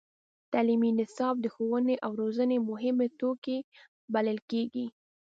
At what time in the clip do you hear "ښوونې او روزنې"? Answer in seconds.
1.53-2.57